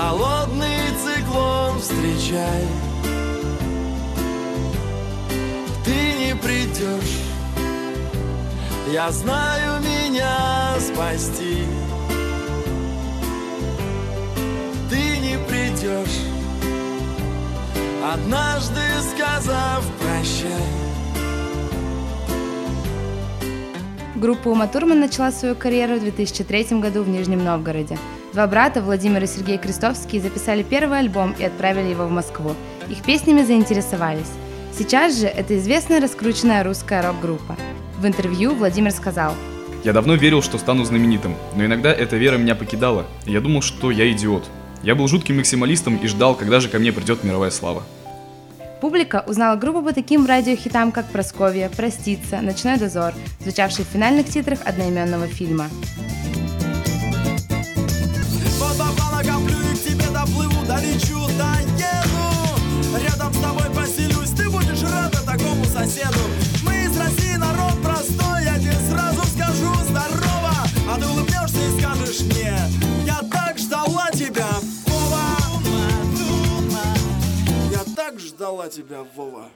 [0.00, 2.64] холодный циклон встречай.
[5.84, 7.18] Ты не придешь,
[8.92, 11.66] я знаю меня спасти.
[14.88, 16.20] Ты не придешь,
[18.02, 18.80] однажды
[19.12, 20.89] сказав прощай.
[24.20, 27.96] Группа Ума Турман начала свою карьеру в 2003 году в Нижнем Новгороде.
[28.34, 32.54] Два брата, Владимир и Сергей Крестовские, записали первый альбом и отправили его в Москву.
[32.90, 34.30] Их песнями заинтересовались.
[34.76, 37.56] Сейчас же это известная раскрученная русская рок-группа.
[37.98, 39.32] В интервью Владимир сказал,
[39.84, 43.62] Я давно верил, что стану знаменитым, но иногда эта вера меня покидала, и я думал,
[43.62, 44.44] что я идиот.
[44.82, 47.84] Я был жутким максималистом и ждал, когда же ко мне придет мировая слава.
[48.80, 54.60] Публика узнала группу по таким радиохитам, как «Просковья», «Проститься», «Ночной дозор», звучавший в финальных титрах
[54.64, 55.66] одноименного фильма.
[63.02, 66.19] Рядом с тобой поселюсь, ты будешь рада такому соседу
[78.40, 79.50] ждала тебя, Вова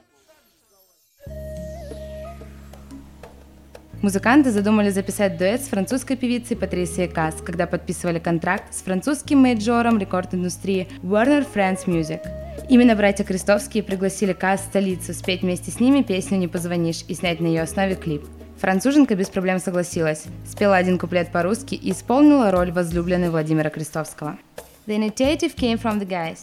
[4.02, 9.98] Музыканты задумали записать дуэт с французской певицей Патрисией Касс, когда подписывали контракт с французским мейджором
[9.98, 12.20] рекорд-индустрии Warner France Music.
[12.68, 17.14] Именно братья Крестовские пригласили Касс в столицу спеть вместе с ними песню «Не позвонишь» и
[17.14, 18.26] снять на ее основе клип.
[18.58, 24.36] Француженка без проблем согласилась, спела один куплет по-русски и исполнила роль возлюбленной Владимира Крестовского.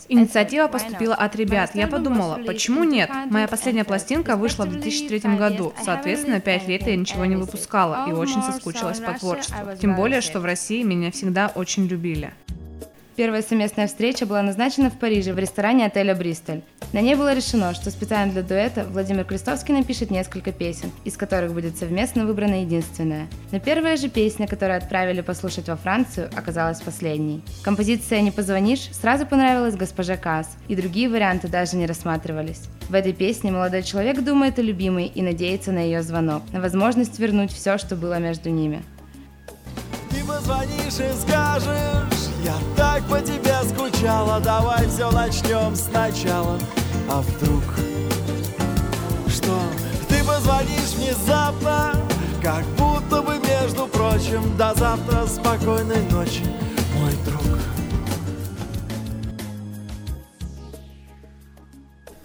[0.10, 1.72] Инициатива поступила от ребят.
[1.76, 3.10] Я подумала, почему нет?
[3.30, 5.74] Моя последняя пластинка вышла в 2003 году.
[5.84, 9.58] Соответственно, пять лет я ничего не выпускала и очень соскучилась по творчеству.
[9.80, 12.34] Тем более, что в России меня всегда очень любили.
[13.16, 16.62] Первая совместная встреча была назначена в Париже в ресторане отеля «Бристоль».
[16.94, 21.54] На ней было решено, что специально для дуэта Владимир Крестовский напишет несколько песен, из которых
[21.54, 23.28] будет совместно выбрана единственная.
[23.52, 27.42] Но первая же песня, которую отправили послушать во Францию, оказалась последней.
[27.64, 32.64] Композиция «Не позвонишь» сразу понравилась госпоже Касс, и другие варианты даже не рассматривались.
[32.90, 37.18] В этой песне молодой человек думает о любимой и надеется на ее звонок, на возможность
[37.20, 38.84] вернуть все, что было между ними.
[40.10, 46.60] Ты позвонишь и скажешь, я так по тебе скучала, давай все начнем сначала.
[47.10, 47.64] А вдруг,
[49.28, 49.60] что?
[50.08, 51.96] Ты позвонишь внезапно,
[52.42, 56.46] как будто бы между прочим, до завтра спокойной ночи,
[56.96, 57.61] мой друг.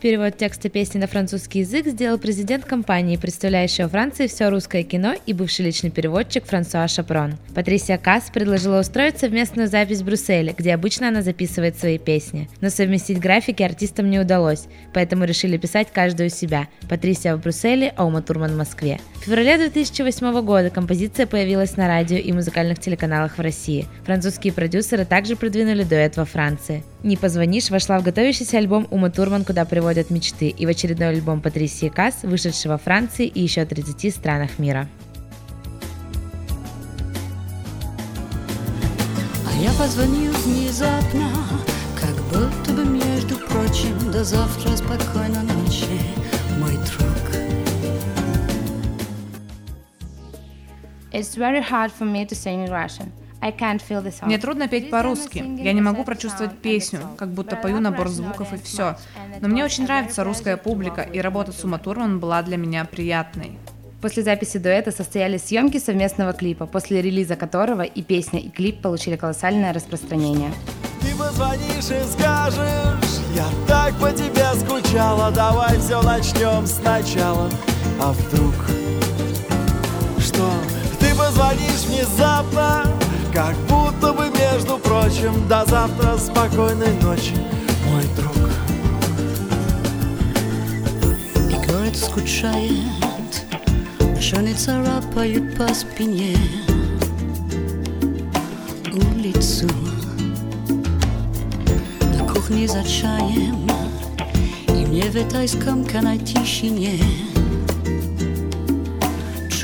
[0.06, 5.16] Перевод текста песни на французский язык сделал президент компании, представляющей во Франции все русское кино
[5.26, 7.34] и бывший личный переводчик Франсуа Шапрон.
[7.56, 12.48] Патрисия Касс предложила устроить совместную запись в Брюсселе, где обычно она записывает свои песни.
[12.60, 16.68] Но совместить графики артистам не удалось, поэтому решили писать каждую себя.
[16.88, 19.00] Патрисия в Брюсселе, а Ума Турман в Москве.
[19.16, 23.86] В феврале 2008 года композиция появилась на радио и музыкальных телеканалах в России.
[24.04, 26.84] Французские продюсеры также продвинули дуэт во Франции.
[27.06, 31.40] «Не позвонишь» вошла в готовящийся альбом Ума Турман «Куда приводят мечты» и в очередной альбом
[31.40, 34.88] Патрисии Касс, вышедший во Франции и еще 30 странах мира.
[39.46, 41.30] А я позвонил внезапно,
[41.94, 45.86] как будто бы между прочим, до завтра спокойной ночи,
[46.58, 47.06] мой друг.
[51.12, 53.12] It's very hard for me to sing in Russian.
[54.26, 55.44] Мне трудно петь по-русски.
[55.58, 58.96] Я не могу прочувствовать песню, как будто пою набор звуков и все.
[59.40, 63.58] Но мне очень нравится русская публика, и работа с Ума Турман была для меня приятной.
[64.00, 69.16] После записи дуэта состоялись съемки совместного клипа, после релиза которого и песня, и клип получили
[69.16, 70.52] колоссальное распространение.
[71.00, 77.50] Ты позвонишь и скажешь, я так по тебе скучала, давай все начнем сначала.
[78.00, 78.54] А вдруг,
[80.20, 80.50] что
[81.00, 82.75] ты позвонишь внезапно,
[83.36, 87.34] как будто бы между прочим, до завтра спокойной ночи,
[87.84, 88.34] мой друг.
[91.50, 93.44] И город скучает,
[94.18, 96.34] шоны царапают по спине
[98.90, 99.68] улицу.
[102.16, 103.68] На кухне за чаем,
[104.68, 106.98] и мне в этой скомканной тишине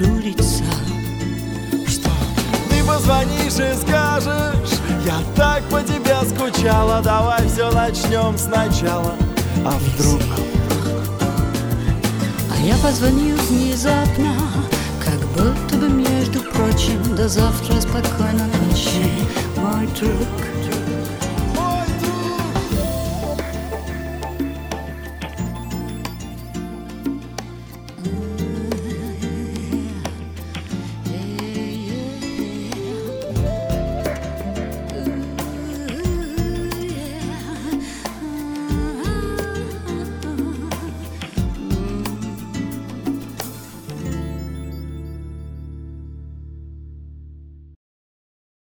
[0.02, 0.92] ты
[2.93, 9.15] позвонишь и скажешь, я так по тебе скучала, давай все начнем сначала.
[9.65, 10.23] А вдруг,
[12.50, 14.35] А я позвонил внезапно,
[15.05, 19.11] как будто бы между прочим, до завтра спокойной ночи,
[19.56, 20.62] мой друг.